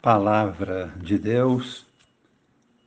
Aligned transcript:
Palavra 0.00 0.94
de 1.02 1.18
Deus, 1.18 1.84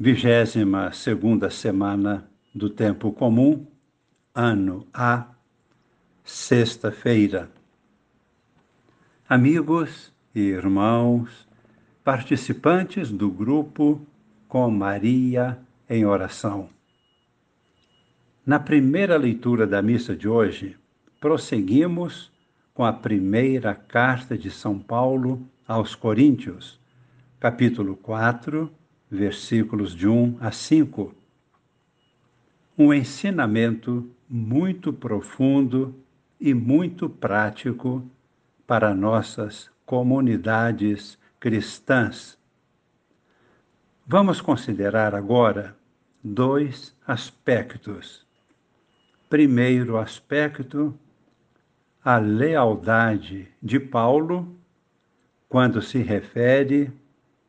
vigésima 0.00 0.90
segunda 0.90 1.50
semana 1.50 2.26
do 2.54 2.70
tempo 2.70 3.12
comum, 3.12 3.66
ano 4.34 4.86
A, 4.90 5.26
sexta-feira. 6.24 7.50
Amigos 9.28 10.10
e 10.34 10.40
irmãos, 10.40 11.46
participantes 12.02 13.10
do 13.10 13.30
grupo 13.30 14.00
Com 14.48 14.70
Maria 14.70 15.58
em 15.90 16.06
Oração. 16.06 16.70
Na 18.46 18.58
primeira 18.58 19.18
leitura 19.18 19.66
da 19.66 19.82
missa 19.82 20.16
de 20.16 20.26
hoje, 20.26 20.74
prosseguimos 21.20 22.32
com 22.72 22.82
a 22.82 22.94
primeira 22.94 23.74
carta 23.74 24.38
de 24.38 24.50
São 24.50 24.78
Paulo 24.78 25.46
aos 25.68 25.94
Coríntios 25.94 26.82
capítulo 27.44 27.94
4, 27.96 28.72
versículos 29.10 29.94
de 29.94 30.08
1 30.08 30.38
a 30.40 30.50
5. 30.50 31.14
Um 32.78 32.90
ensinamento 32.90 34.10
muito 34.26 34.94
profundo 34.94 35.94
e 36.40 36.54
muito 36.54 37.06
prático 37.06 38.02
para 38.66 38.94
nossas 38.94 39.70
comunidades 39.84 41.18
cristãs. 41.38 42.38
Vamos 44.06 44.40
considerar 44.40 45.14
agora 45.14 45.76
dois 46.22 46.96
aspectos. 47.06 48.26
Primeiro 49.28 49.98
aspecto, 49.98 50.98
a 52.02 52.16
lealdade 52.16 53.52
de 53.62 53.78
Paulo 53.78 54.56
quando 55.46 55.82
se 55.82 55.98
refere 55.98 56.90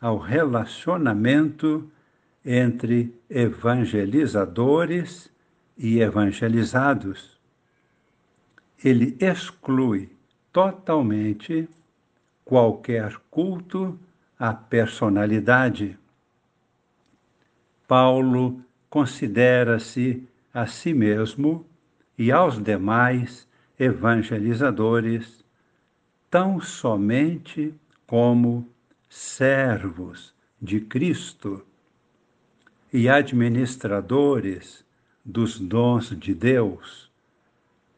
ao 0.00 0.18
relacionamento 0.18 1.90
entre 2.44 3.12
evangelizadores 3.28 5.30
e 5.76 6.00
evangelizados. 6.00 7.36
Ele 8.82 9.16
exclui 9.20 10.10
totalmente 10.52 11.68
qualquer 12.44 13.16
culto 13.30 13.98
à 14.38 14.54
personalidade. 14.54 15.98
Paulo 17.86 18.62
considera-se 18.88 20.26
a 20.54 20.66
si 20.66 20.94
mesmo 20.94 21.66
e 22.16 22.32
aos 22.32 22.62
demais 22.62 23.46
evangelizadores 23.78 25.44
tão 26.30 26.60
somente 26.60 27.74
como 28.06 28.66
servos 29.08 30.34
de 30.60 30.80
Cristo 30.80 31.64
e 32.92 33.08
administradores 33.08 34.84
dos 35.24 35.58
dons 35.58 36.10
de 36.18 36.34
Deus 36.34 37.10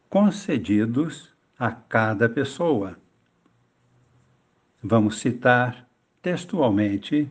concedidos 0.08 1.30
a 1.58 1.70
cada 1.70 2.28
pessoa. 2.28 2.98
Vamos 4.83 5.19
citar 5.19 5.89
textualmente 6.20 7.30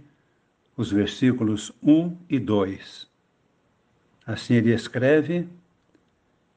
os 0.78 0.92
versículos 0.92 1.74
1 1.84 2.18
e 2.30 2.40
2. 2.40 3.10
Assim 4.26 4.54
ele 4.54 4.74
escreve 4.74 5.50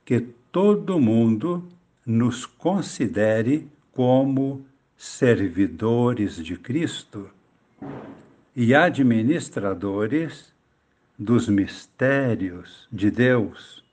que 0.05 0.21
todo 0.53 1.01
mundo 1.01 1.69
nos 2.07 2.47
considere 2.47 3.69
como 3.93 4.65
servidores 5.03 6.37
de 6.37 6.57
Cristo 6.57 7.29
e 8.55 8.73
administradores 8.73 10.55
dos 11.19 11.49
mistérios 11.49 12.87
de 12.93 13.11
Deus. 13.11 13.85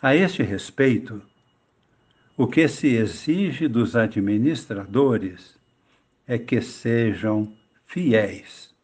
A 0.00 0.16
este 0.16 0.42
respeito, 0.42 1.22
o 2.36 2.48
que 2.48 2.66
se 2.66 2.96
exige 2.96 3.68
dos 3.68 3.94
administradores 3.94 5.56
é 6.26 6.36
que 6.36 6.60
sejam 6.60 7.56
fiéis. 7.86 8.74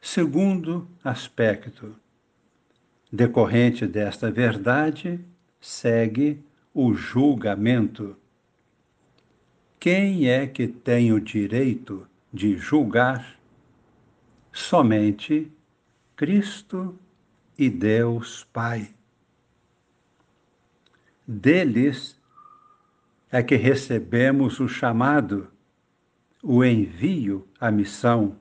Segundo 0.00 0.88
aspecto, 1.02 1.96
decorrente 3.10 3.84
desta 3.84 4.30
verdade, 4.30 5.18
segue 5.60 6.40
o 6.72 6.94
julgamento 6.94 8.16
quem 9.84 10.30
é 10.30 10.46
que 10.46 10.66
tem 10.66 11.12
o 11.12 11.20
direito 11.20 12.08
de 12.32 12.56
julgar? 12.56 13.38
Somente 14.50 15.52
Cristo 16.16 16.98
e 17.58 17.68
Deus 17.68 18.44
Pai. 18.50 18.94
Deles 21.28 22.18
é 23.30 23.42
que 23.42 23.56
recebemos 23.56 24.58
o 24.58 24.66
chamado, 24.66 25.50
o 26.42 26.64
envio 26.64 27.46
à 27.60 27.70
missão 27.70 28.38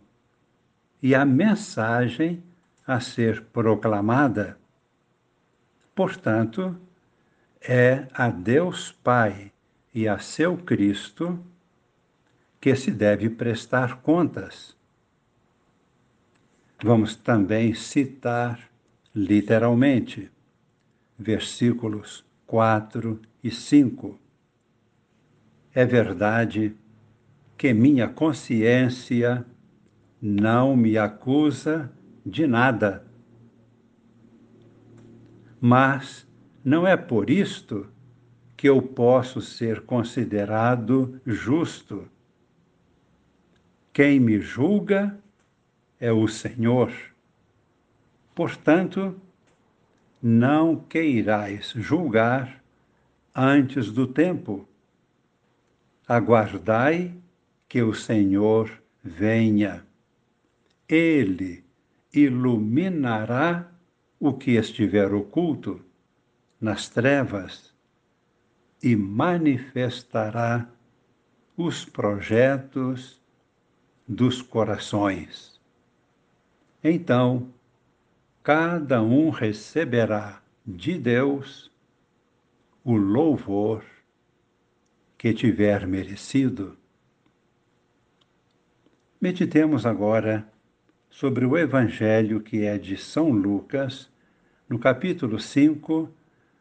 e 1.02 1.14
a 1.14 1.26
mensagem 1.26 2.42
a 2.88 3.02
ser 3.02 3.42
proclamada. 3.52 4.58
Portanto, 5.94 6.74
é 7.60 8.08
a 8.14 8.30
Deus 8.30 8.94
Pai 9.04 9.53
e 9.94 10.08
a 10.08 10.18
seu 10.18 10.58
Cristo 10.58 11.40
que 12.60 12.76
se 12.76 12.90
deve 12.90 13.30
prestar 13.30 14.02
contas. 14.02 14.76
Vamos 16.82 17.16
também 17.16 17.74
citar 17.74 18.60
literalmente 19.14 20.32
versículos 21.18 22.26
4 22.48 23.22
e 23.44 23.52
5. 23.52 24.20
É 25.74 25.86
verdade 25.86 26.76
que 27.58 27.74
minha 27.74 28.08
consciência 28.08 29.46
não 30.22 30.76
me 30.76 30.98
acusa 30.98 31.92
de 32.26 32.48
nada. 32.48 33.06
Mas 35.60 36.28
não 36.64 36.86
é 36.88 36.96
por 36.96 37.30
isto 37.30 37.88
que 38.64 38.70
eu 38.70 38.82
posso 38.82 39.42
ser 39.42 39.82
considerado 39.82 41.20
justo. 41.26 42.08
Quem 43.92 44.22
me 44.22 44.40
julga 44.40 45.20
é 46.00 46.14
o 46.14 46.30
Senhor. 46.30 46.90
Portanto, 48.34 49.20
não 50.22 50.78
queirais 50.78 51.74
julgar 51.76 52.64
antes 53.36 53.92
do 53.92 54.08
tempo. 54.08 54.66
Aguardai 56.08 57.14
que 57.68 57.82
o 57.82 57.94
Senhor 57.94 58.82
venha. 59.04 59.86
Ele 60.88 61.66
iluminará 62.14 63.70
o 64.18 64.32
que 64.32 64.52
estiver 64.52 65.14
oculto 65.14 65.82
nas 66.62 66.88
trevas 66.88 67.73
e 68.84 68.98
manifestará 68.98 70.70
os 71.56 71.86
projetos 71.86 73.22
dos 74.06 74.42
corações. 74.42 75.58
Então, 76.84 77.48
cada 78.44 79.02
um 79.02 79.30
receberá 79.30 80.42
de 80.68 80.98
Deus 80.98 81.72
o 82.84 82.98
louvor 82.98 83.86
que 85.18 85.34
tiver 85.34 85.88
merecido. 85.88 86.76
Meditemos 89.22 89.86
agora 89.86 90.46
sobre 91.10 91.46
o 91.46 91.58
Evangelho 91.58 92.42
que 92.42 92.66
é 92.66 92.78
de 92.78 92.98
São 92.98 93.30
Lucas, 93.30 94.10
no 94.68 94.78
capítulo 94.78 95.40
5, 95.40 96.12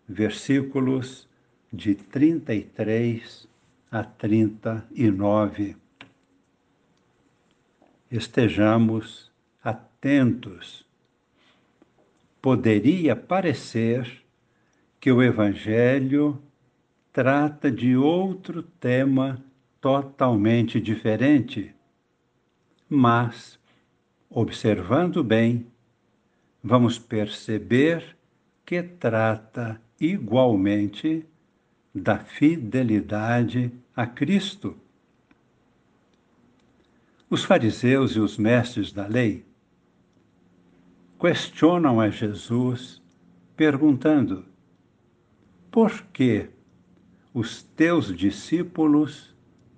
versículos 0.09 1.29
de 1.73 1.95
33 1.95 3.49
a 3.91 4.05
39. 4.05 5.77
Estejamos 8.11 9.33
atentos. 9.63 10.85
Poderia 12.43 13.17
parecer 13.17 14.23
que 15.01 15.11
o 15.11 15.23
Evangelho 15.23 16.43
trata 17.13 17.71
de 17.71 17.97
outro 17.97 18.63
tema 18.63 19.43
totalmente 19.81 20.81
diferente, 20.81 21.75
mas, 22.89 23.59
observando 24.29 25.25
bem, 25.25 25.67
vamos 26.63 26.99
perceber 26.99 28.17
que 28.65 28.83
trata 28.83 29.81
igualmente 29.99 31.27
da 31.95 32.19
fidelidade 32.19 33.71
a 33.95 34.07
Cristo. 34.07 34.77
Os 37.29 37.45
fariseus 37.45 38.13
e 38.13 38.21
os 38.21 38.39
mestres 38.39 38.93
da 38.93 39.07
lei 39.07 39.45
questionam 41.19 42.01
a 42.01 42.09
Jesus, 42.09 43.01
perguntando: 43.57 44.45
Por 45.71 46.03
que 46.13 46.49
os 47.33 47.63
teus 47.63 48.15
discípulos 48.17 49.35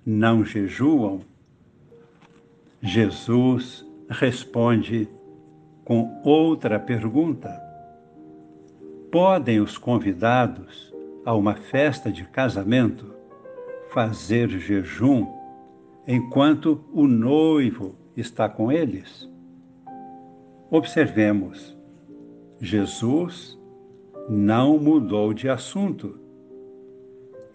não 0.07 0.45
jejuam? 0.45 1.23
Jesus 2.81 3.87
responde 4.09 5.09
com 5.85 6.21
outra 6.25 6.79
pergunta: 6.79 7.51
Podem 9.11 9.61
os 9.61 9.77
convidados 9.77 10.94
a 11.25 11.35
uma 11.35 11.55
festa 11.55 12.13
de 12.13 12.25
casamento 12.25 13.15
fazer 13.91 14.49
jejum 14.49 15.27
enquanto 16.07 16.85
o 16.93 17.07
noivo 17.07 17.95
está 18.17 18.49
com 18.49 18.71
eles? 18.71 19.31
Observemos, 20.71 21.77
Jesus 22.61 23.59
não 24.29 24.79
mudou 24.79 25.33
de 25.33 25.49
assunto. 25.49 26.19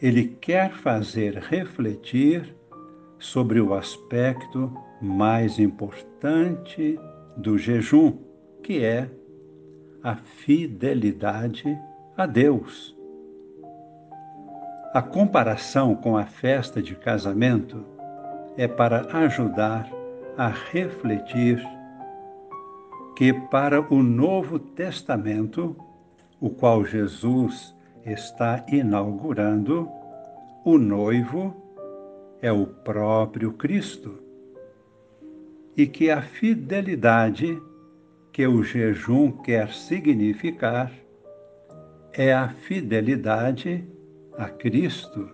Ele 0.02 0.26
quer 0.26 0.72
fazer 0.72 1.36
refletir 1.36 2.56
sobre 3.18 3.60
o 3.60 3.74
aspecto 3.74 4.72
mais 5.02 5.60
importante 5.60 6.98
do 7.36 7.58
jejum, 7.58 8.18
que 8.64 8.84
é 8.84 9.10
a 10.02 10.16
fidelidade 10.16 11.78
a 12.16 12.26
Deus. 12.26 12.99
A 14.92 15.04
comparação 15.04 15.94
com 15.94 16.18
a 16.18 16.26
festa 16.26 16.82
de 16.82 16.96
casamento 16.96 17.86
é 18.58 18.68
para 18.68 19.02
ajudar 19.20 19.88
a 20.36 20.48
refletir 20.48 21.64
que, 23.16 23.32
para 23.32 23.82
o 23.94 24.02
Novo 24.02 24.58
Testamento, 24.58 25.76
o 26.42 26.50
qual 26.50 26.84
Jesus 26.84 27.76
está 28.04 28.66
inaugurando, 28.68 29.88
o 30.66 30.80
noivo 30.80 31.56
é 32.42 32.52
o 32.52 32.66
próprio 32.66 33.54
Cristo. 33.54 34.18
E 35.78 35.86
que 35.86 36.10
a 36.10 36.24
fidelidade 36.24 37.62
que 38.34 38.48
o 38.48 38.64
jejum 38.64 39.32
quer 39.32 39.72
significar 39.72 40.92
é 42.12 42.34
a 42.34 42.50
fidelidade 42.50 43.88
a 44.40 44.48
Cristo. 44.48 45.30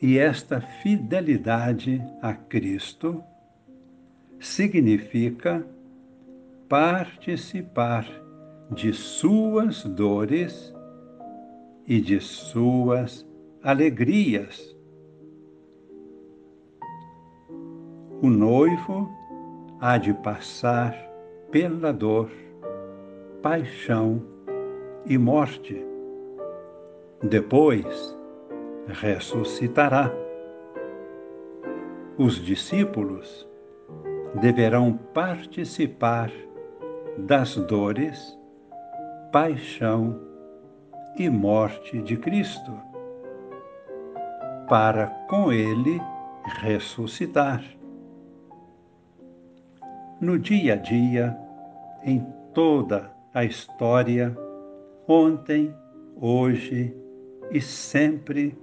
E 0.00 0.18
esta 0.18 0.62
fidelidade 0.62 2.02
a 2.22 2.32
Cristo 2.32 3.22
significa 4.40 5.64
participar 6.68 8.06
de 8.70 8.94
suas 8.94 9.84
dores 9.84 10.74
e 11.86 12.00
de 12.00 12.18
suas 12.18 13.28
alegrias. 13.62 14.74
O 18.22 18.30
noivo 18.30 19.10
há 19.78 19.98
de 19.98 20.14
passar 20.14 20.96
pela 21.50 21.92
dor, 21.92 22.30
paixão 23.42 24.22
e 25.04 25.18
morte. 25.18 25.91
Depois, 27.22 28.18
ressuscitará. 28.88 30.10
Os 32.18 32.34
discípulos 32.34 33.48
deverão 34.40 34.98
participar 35.14 36.32
das 37.16 37.54
dores, 37.54 38.36
paixão 39.30 40.20
e 41.16 41.30
morte 41.30 42.02
de 42.02 42.16
Cristo, 42.16 42.72
para 44.68 45.06
com 45.28 45.52
ele 45.52 46.00
ressuscitar. 46.60 47.62
No 50.20 50.36
dia 50.40 50.72
a 50.72 50.76
dia, 50.76 51.38
em 52.02 52.26
toda 52.52 53.12
a 53.32 53.44
história, 53.44 54.36
ontem, 55.06 55.72
hoje 56.20 57.01
e 57.52 57.60
sempre 57.60 58.58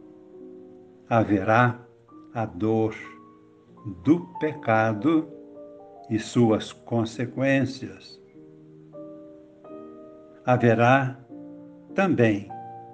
haverá 1.07 1.79
a 2.33 2.45
dor 2.45 2.95
do 4.03 4.21
pecado 4.39 5.29
e 6.09 6.17
suas 6.17 6.73
consequências. 6.73 8.19
Haverá 10.43 11.19
também 11.93 12.49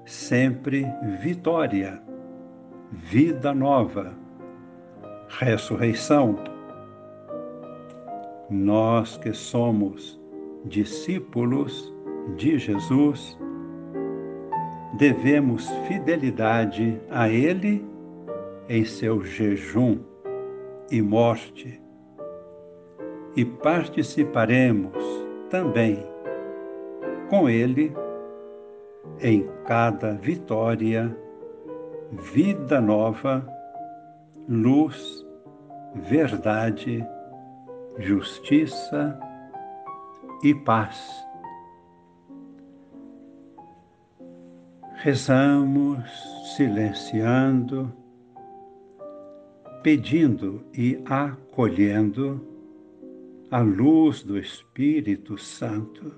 sempre 0.06 0.86
vitória, 1.22 2.02
vida 2.92 3.54
nova, 3.54 4.14
ressurreição. 5.30 6.36
Nós 8.50 9.18
que 9.18 9.34
somos 9.34 10.20
discípulos 10.66 11.94
de 12.36 12.60
Jesus, 12.60 13.38
devemos 14.98 15.70
fidelidade 15.88 17.00
a 17.10 17.30
Ele 17.30 17.86
em 18.70 18.86
seu 18.86 19.24
jejum 19.24 20.00
e 20.92 21.02
morte 21.02 21.82
e 23.36 23.44
participaremos 23.44 24.94
também 25.50 26.00
com 27.30 27.50
Ele 27.50 27.94
em 29.20 29.48
cada 29.66 30.14
vitória, 30.14 31.16
vida 32.12 32.80
nova, 32.80 33.46
luz, 34.48 35.26
verdade, 35.96 37.06
justiça 37.98 39.18
e 40.44 40.54
paz. 40.54 41.25
Rezamos 45.06 46.04
silenciando, 46.56 47.94
pedindo 49.84 50.64
e 50.74 51.00
acolhendo 51.06 52.42
a 53.52 53.60
luz 53.60 54.24
do 54.24 54.36
Espírito 54.36 55.38
Santo, 55.38 56.12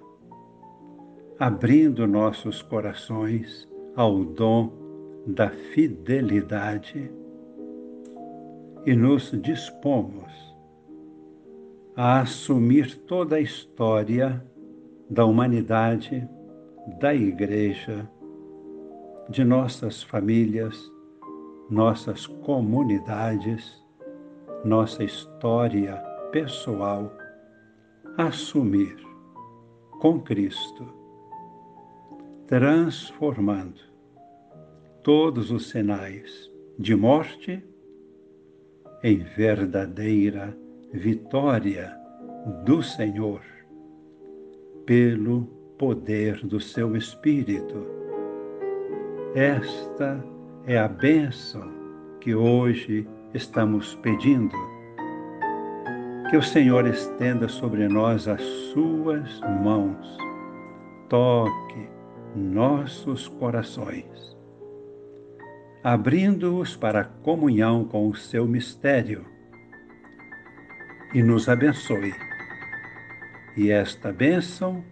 abrindo 1.38 2.08
nossos 2.08 2.62
corações 2.62 3.68
ao 3.94 4.24
dom 4.24 4.72
da 5.28 5.50
fidelidade 5.50 7.12
e 8.86 8.96
nos 8.96 9.32
dispomos 9.42 10.32
a 11.94 12.22
assumir 12.22 12.96
toda 13.00 13.36
a 13.36 13.42
história 13.42 14.42
da 15.10 15.26
humanidade, 15.26 16.26
da 17.02 17.14
Igreja, 17.14 18.10
de 19.30 19.44
nossas 19.44 20.04
famílias, 20.04 20.92
nossas 21.70 22.26
comunidades, 22.26 23.84
nossa 24.64 25.04
história 25.04 25.96
pessoal 26.32 27.12
assumir 28.18 28.96
com 30.00 30.20
Cristo, 30.20 30.88
transformando 32.48 33.82
todos 35.04 35.52
os 35.52 35.70
sinais 35.70 36.52
de 36.80 36.96
morte 36.96 37.64
em 39.04 39.20
verdadeira 39.20 40.58
vitória 40.94 41.96
do 42.64 42.82
Senhor, 42.82 43.42
pelo 44.86 45.46
poder 45.78 46.46
do 46.46 46.60
seu 46.60 46.96
Espírito. 46.96 47.86
Esta 49.36 50.24
é 50.66 50.78
a 50.78 50.88
bênção 50.88 51.70
que 52.22 52.34
hoje 52.34 53.08
estamos 53.34 53.94
pedindo 53.96 54.56
que 56.30 56.38
o 56.38 56.42
Senhor 56.42 56.88
estenda 56.88 57.48
sobre 57.48 57.88
nós 57.88 58.28
as 58.28 58.42
suas 58.42 59.40
mãos, 59.64 60.18
toque 61.10 61.90
nossos 62.36 63.28
corações, 63.28 64.36
abrindo-os 65.84 66.76
para 66.76 67.02
a 67.02 67.06
comunhão 67.06 67.86
com 67.86 68.10
o 68.10 68.16
seu 68.16 68.48
mistério 68.48 69.26
e 71.14 71.22
nos 71.22 71.48
abençoe. 71.50 72.14
E 73.56 73.72
esta 73.72 74.12
bênção 74.12 74.84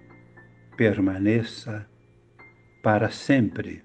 permaneça 0.76 1.88
para 2.84 3.10
sempre. 3.10 3.85